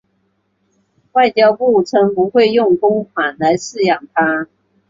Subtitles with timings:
[1.11, 4.47] 外交部称不会用公款来饲养它。